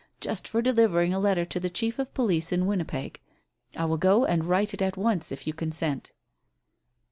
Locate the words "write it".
4.45-4.81